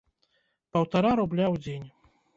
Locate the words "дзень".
1.67-1.87